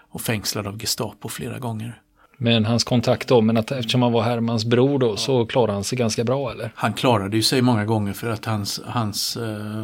[0.10, 2.02] och fängslad av Gestapo flera gånger.
[2.38, 5.84] Men hans kontakt då, men att eftersom han var Hermans bror då så klarade han
[5.84, 6.72] sig ganska bra eller?
[6.76, 9.84] Han klarade ju sig många gånger för att hans, hans, eh,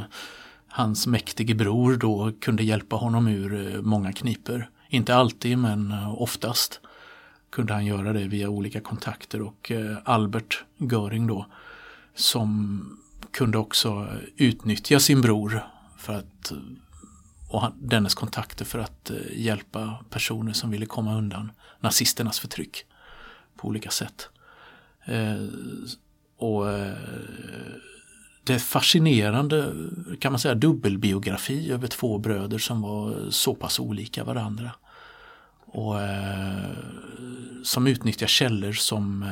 [0.68, 4.70] hans mäktige bror då kunde hjälpa honom ur eh, många kniper.
[4.90, 6.80] Inte alltid men eh, oftast
[7.50, 11.46] kunde han göra det via olika kontakter och eh, Albert Göring då
[12.18, 12.82] som
[13.32, 15.64] kunde också utnyttja sin bror
[15.98, 16.54] för att
[17.48, 22.86] och dennes kontakter för att eh, hjälpa personer som ville komma undan nazisternas förtryck
[23.58, 24.30] på olika sätt.
[25.06, 25.46] Eh,
[26.38, 26.98] och eh,
[28.44, 29.74] det är fascinerande,
[30.20, 34.72] kan man säga, dubbelbiografi över två bröder som var så pass olika varandra.
[35.66, 35.96] Och
[37.64, 39.26] som utnyttjar källor som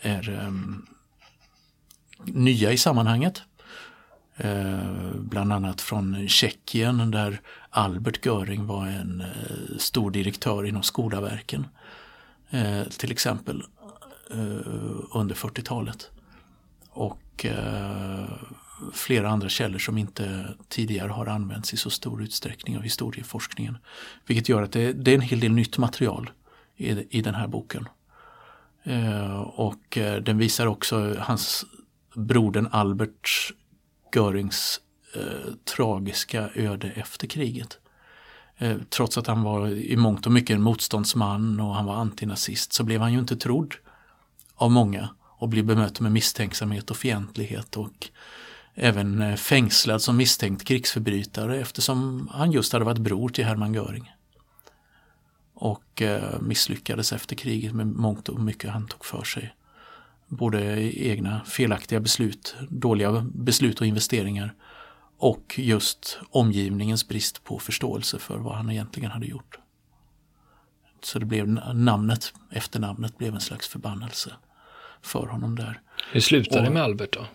[0.00, 0.86] är ehm,
[2.24, 3.42] nya i sammanhanget.
[4.40, 11.66] Eh, bland annat från Tjeckien där Albert Göring var en eh, stor direktör inom Skolaverken.
[12.50, 13.62] Eh, till exempel
[15.14, 16.10] under 40-talet.
[16.90, 17.46] Och
[18.92, 23.78] flera andra källor som inte tidigare har använts i så stor utsträckning av historieforskningen.
[24.26, 26.30] Vilket gör att det, det är en hel del nytt material
[26.76, 27.88] i, i den här boken.
[29.46, 31.64] och den visar också hans
[32.14, 33.52] brodern Albert
[34.14, 34.80] Görings
[35.14, 37.78] eh, tragiska öde efter kriget.
[38.58, 42.72] Eh, trots att han var i mångt och mycket en motståndsman och han var antinazist
[42.72, 43.74] så blev han ju inte trodd
[44.54, 48.08] av många och blev bemött med misstänksamhet och fientlighet och
[48.74, 54.12] även eh, fängslad som misstänkt krigsförbrytare eftersom han just hade varit bror till Hermann Göring.
[55.54, 59.54] Och eh, misslyckades efter kriget med mångt och mycket han tog för sig
[60.28, 60.60] både
[61.06, 64.54] egna felaktiga beslut, dåliga beslut och investeringar
[65.18, 69.58] och just omgivningens brist på förståelse för vad han egentligen hade gjort.
[71.02, 74.32] Så det blev namnet, efternamnet blev en slags förbannelse
[75.02, 75.80] för honom där.
[76.12, 77.26] Hur slutade det med Albert då?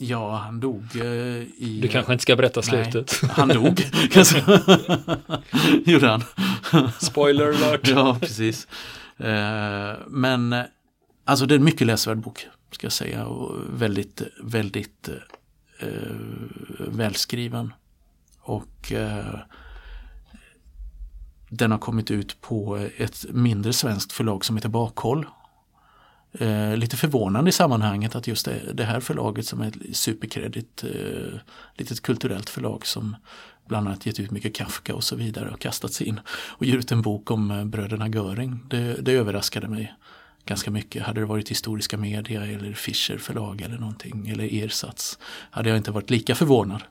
[0.00, 1.78] Ja, han dog eh, i...
[1.82, 3.20] Du kanske inte ska berätta slutet?
[3.22, 3.80] Nej, han dog.
[5.86, 6.22] Gjorde han.
[7.00, 7.88] Spoiler alert.
[7.88, 8.68] ja, precis.
[9.16, 10.54] Eh, men
[11.28, 15.08] Alltså det är en mycket läsvärd bok ska jag säga och väldigt, väldigt
[15.78, 15.88] eh,
[16.78, 17.72] välskriven.
[18.40, 19.38] Och eh,
[21.48, 25.26] den har kommit ut på ett mindre svenskt förlag som heter Bakhåll.
[26.32, 30.84] Eh, lite förvånande i sammanhanget att just det, det här förlaget som är ett superkredit,
[30.84, 31.38] eh,
[31.74, 33.16] litet kulturellt förlag som
[33.66, 36.76] bland annat gett ut mycket Kafka och så vidare och kastat sig in och ger
[36.76, 38.60] ut en bok om eh, bröderna Göring.
[38.68, 39.94] Det, det överraskade mig
[40.48, 41.02] ganska mycket.
[41.02, 45.18] Hade det varit historiska media eller Fischer förlag eller någonting eller Ersats
[45.50, 46.82] hade jag inte varit lika förvånad.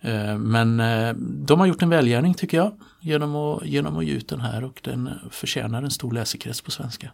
[0.00, 4.12] Eh, men eh, de har gjort en välgärning tycker jag genom att, genom att ge
[4.12, 7.12] ut den här och den förtjänar en stor läsekrets på svenska.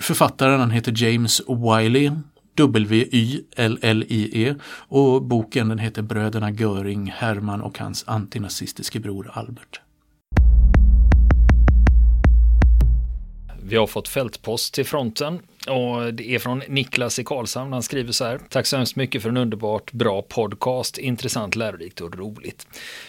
[0.00, 2.10] Författaren han heter James Wiley,
[2.54, 4.54] W-Y-L-L-I-E
[4.88, 9.80] och boken den heter Bröderna Göring, Herman och hans antinazistiske bror Albert.
[13.70, 15.38] Vi har fått fältpost till fronten.
[15.66, 17.72] Och det är från Niklas i Karlshamn.
[17.72, 18.40] Han skriver så här.
[18.48, 20.98] Tack så hemskt mycket för en underbart bra podcast.
[20.98, 22.66] Intressant, lärorikt och roligt.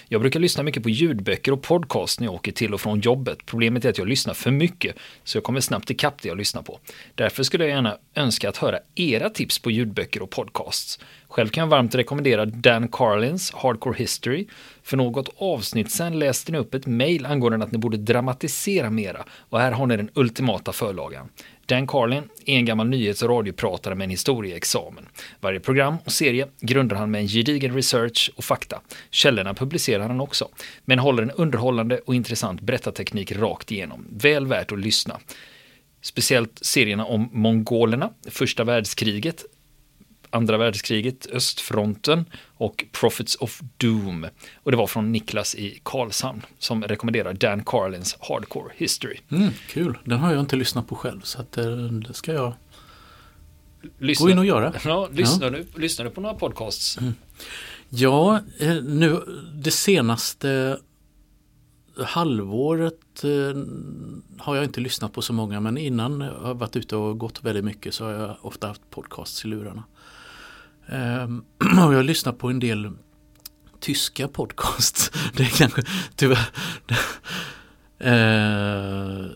[0.08, 3.46] Jag brukar lyssna mycket på ljudböcker och podcast när jag åker till och från jobbet.
[3.46, 6.62] Problemet är att jag lyssnar för mycket, så jag kommer snabbt ikapp det jag lyssnar
[6.62, 6.80] på.
[7.16, 11.00] Därför skulle jag gärna önska att höra era tips på ljudböcker och podcasts.
[11.28, 14.48] Själv kan jag varmt rekommendera Dan Carlins Hardcore History.
[14.84, 19.26] För något avsnitt sen läste ni upp ett mejl angående att ni borde dramatisera mera
[19.50, 21.30] och här har ni den ultimata förlagan.
[21.72, 25.06] Dan Carlin är en gammal nyhets och radiopratare med en historieexamen.
[25.40, 28.82] Varje program och serie grundar han med en gedigen research och fakta.
[29.10, 30.50] Källorna publicerar han också,
[30.86, 34.08] men håller en underhållande och intressant berättarteknik rakt igenom.
[34.10, 35.20] Väl värt att lyssna.
[36.02, 39.46] Speciellt serierna om mongolerna, första världskriget,
[40.32, 42.26] andra världskriget, östfronten
[42.58, 44.28] och Prophets of Doom.
[44.64, 49.18] Och det var från Niklas i Karlshamn som rekommenderar Dan Carlins Hardcore History.
[49.32, 52.54] Mm, kul, den har jag inte lyssnat på själv så att eh, det ska jag
[53.98, 54.74] lyssna, gå in och göra.
[54.86, 55.64] Ja, lyssnar, ja.
[55.74, 56.98] Du, lyssnar du på några podcasts?
[56.98, 57.14] Mm.
[57.90, 59.22] Ja, eh, nu
[59.54, 60.78] det senaste
[61.98, 63.64] halvåret eh,
[64.38, 67.44] har jag inte lyssnat på så många men innan jag har varit ute och gått
[67.44, 69.84] väldigt mycket så har jag ofta haft podcasts i lurarna.
[70.88, 71.44] Ehm,
[71.88, 72.92] och jag lyssnar på en del
[73.80, 75.12] tyska podcasts.
[75.34, 75.84] Det är kanske
[76.16, 76.50] tyvärr
[78.00, 79.30] ehm,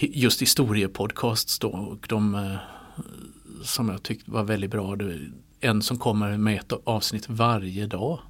[0.00, 2.56] just historiepodcasts då och de eh,
[3.62, 4.96] som jag tyckte var väldigt bra.
[5.60, 8.20] En som kommer med ett avsnitt varje dag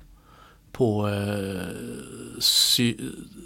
[0.73, 2.95] på eh, sy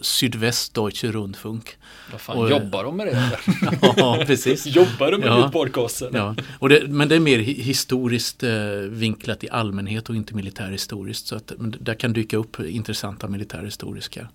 [0.00, 1.76] Sydvästdeutsche Rundfunk.
[2.12, 3.38] Vad fan, och, jobbar de med det?
[3.96, 4.66] ja, precis.
[4.76, 6.10] jobbar de med ja, podcasten?
[6.12, 6.36] Ja.
[6.58, 8.52] Och det, men det är mer historiskt eh,
[8.88, 11.26] vinklat i allmänhet och inte militärhistoriskt.
[11.26, 14.28] Så att, där kan dyka upp intressanta militärhistoriska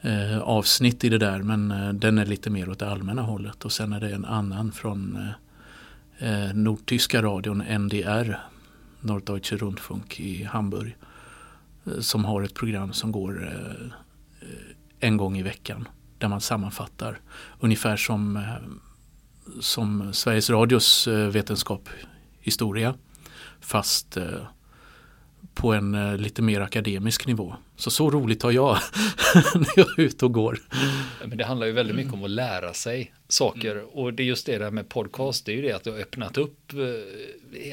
[0.00, 1.38] eh, avsnitt i det där.
[1.38, 3.64] Men eh, den är lite mer åt det allmänna hållet.
[3.64, 5.32] Och sen är det en annan från
[6.18, 8.38] eh, eh Nordtyska radion NDR,
[9.00, 10.96] Norddeutsche Rundfunk i Hamburg
[12.00, 13.48] som har ett program som går
[14.40, 14.48] eh,
[15.00, 17.20] en gång i veckan där man sammanfattar
[17.60, 18.42] ungefär som, eh,
[19.60, 21.88] som Sveriges Radios eh, vetenskap
[22.40, 22.94] historia
[23.60, 24.18] fast
[25.54, 27.54] på en lite mer akademisk nivå.
[27.76, 28.78] Så så roligt har jag
[29.54, 30.58] när jag är ute och går.
[31.24, 33.86] Men det handlar ju väldigt mycket om att lära sig saker mm.
[33.86, 35.98] och det är just det där med podcast, det är ju det att det har
[35.98, 36.72] öppnat upp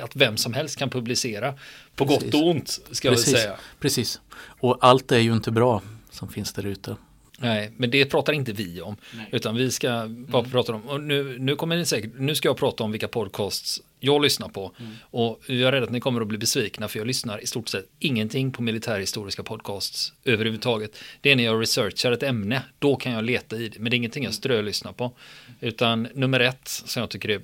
[0.04, 1.54] att vem som helst kan publicera
[1.96, 2.24] på Precis.
[2.24, 3.34] gott och ont ska Precis.
[3.34, 3.56] jag säga.
[3.80, 4.22] Precis,
[4.60, 6.96] och allt är ju inte bra som finns där ute.
[7.40, 8.96] Nej, men det pratar inte vi om.
[9.16, 9.30] Nej.
[9.32, 10.52] Utan vi ska bara mm.
[10.52, 13.82] prata om, och nu, nu kommer ni säkert, nu ska jag prata om vilka podcasts
[14.00, 14.72] jag lyssnar på.
[14.80, 14.92] Mm.
[15.02, 17.70] Och jag är rädd att ni kommer att bli besvikna för jag lyssnar i stort
[17.70, 20.98] sett ingenting på militärhistoriska podcasts överhuvudtaget.
[21.22, 23.96] Det är när jag researchar ett ämne, då kan jag leta i det, men det
[23.96, 25.12] är ingenting jag strölyssnar på.
[25.60, 27.42] Utan nummer ett som jag tycker är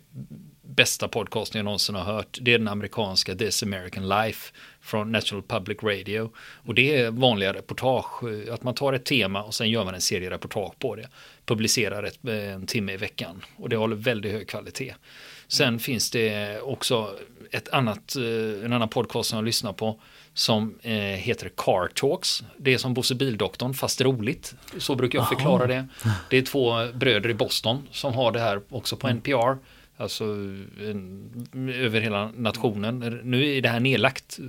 [0.76, 2.38] bästa podcasten jag någonsin har hört.
[2.42, 6.32] Det är den amerikanska This American Life från National Public Radio.
[6.66, 10.02] Och det är vanliga reportage, att man tar ett tema och sen gör man en
[10.02, 11.10] serie reportage på det.
[11.46, 14.96] Publicerar ett, en timme i veckan och det håller väldigt hög kvalitet.
[15.48, 15.80] Sen mm.
[15.80, 17.16] finns det också
[17.52, 20.00] ett annat, eh, en annan podcast som jag lyssnar på
[20.34, 22.44] som eh, heter Car Talks.
[22.58, 24.56] Det är som Bosse Bildoktorn fast roligt.
[24.78, 25.88] Så brukar jag förklara det.
[26.30, 29.58] Det är två bröder i Boston som har det här också på NPR.
[30.00, 33.20] Alltså en, över hela nationen.
[33.24, 34.40] Nu är det här nedlagt.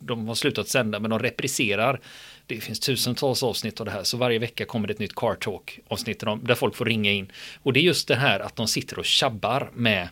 [0.00, 2.00] De har slutat sända men de repriserar.
[2.46, 5.34] Det finns tusentals avsnitt av det här så varje vecka kommer det ett nytt Car
[5.34, 7.32] Talk avsnitt där folk får ringa in.
[7.62, 10.02] Och det är just det här att de sitter och tjabbar med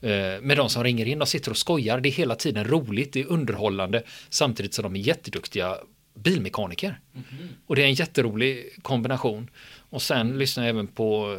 [0.00, 1.18] eh, med de som ringer in.
[1.18, 2.00] De sitter och skojar.
[2.00, 5.76] Det är hela tiden roligt, det är underhållande samtidigt som de är jätteduktiga
[6.14, 7.00] bilmekaniker.
[7.14, 7.48] Mm -hmm.
[7.66, 9.50] Och det är en jätterolig kombination.
[9.90, 11.38] Och sen lyssnar jag även på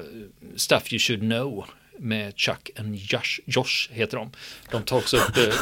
[0.56, 1.66] Stuff You Should Know
[2.04, 4.32] med Chuck and Josh, Josh heter de.
[4.72, 5.54] De tar också upp eh,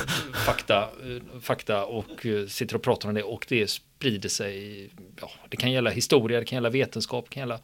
[0.46, 4.90] fakta, eh, fakta och eh, sitter och pratar om det och det sprider sig.
[5.22, 7.60] Ja, det kan gälla historia, det kan gälla vetenskap, det kan gälla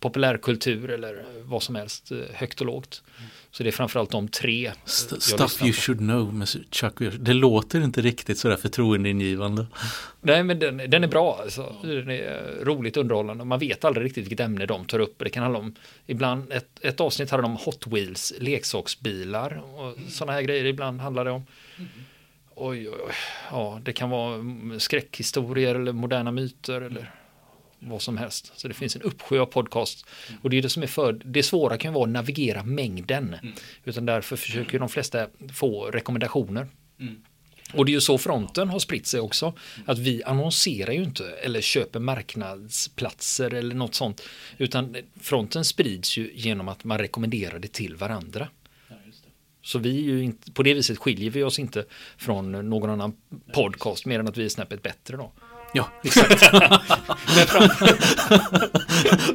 [0.00, 3.02] populärkultur eller vad som helst, eh, högt och lågt.
[3.50, 4.72] Så det är framförallt de tre.
[4.84, 9.66] St stuff you should know med Chuck Det låter inte riktigt sådär förtroendeingivande.
[10.20, 11.74] Nej men den, den är bra, alltså.
[11.82, 13.44] den är roligt underhållande.
[13.44, 15.14] Man vet aldrig riktigt vilket ämne de tar upp.
[15.18, 15.74] Det kan handla om,
[16.06, 20.64] ibland, ett, ett avsnitt handlar om Hot Wheels, leksaksbilar och sådana här grejer.
[20.64, 21.46] Ibland handlar det om
[22.58, 23.12] Oj, oj, oj.
[23.50, 24.44] Ja, det kan vara
[24.78, 27.10] skräckhistorier eller moderna myter eller
[27.78, 28.52] vad som helst.
[28.56, 30.06] Så det finns en uppsjö av podcast.
[30.42, 33.34] Och det är det som är för, det svåra kan vara att navigera mängden.
[33.42, 33.54] Mm.
[33.84, 36.68] Utan därför försöker de flesta få rekommendationer.
[37.00, 37.22] Mm.
[37.72, 39.54] Och det är ju så fronten har spritt sig också.
[39.84, 44.22] Att vi annonserar ju inte eller köper marknadsplatser eller något sånt.
[44.58, 48.48] Utan fronten sprids ju genom att man rekommenderar det till varandra.
[49.62, 51.84] Så vi är ju inte, på det viset skiljer vi oss inte
[52.16, 53.16] från någon annan
[53.52, 55.32] podcast mer än att vi är snäppet bättre då.
[55.76, 56.40] Ja, exakt.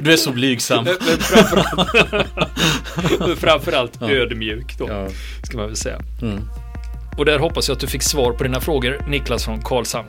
[0.00, 0.84] du är så blygsam.
[0.84, 1.90] Men framförallt,
[3.40, 4.10] framförallt ja.
[4.10, 5.08] ödmjuk då, ja.
[5.42, 5.98] ska man väl säga.
[6.22, 6.40] Mm.
[7.18, 10.08] Och där hoppas jag att du fick svar på dina frågor, Niklas från Karlshamn.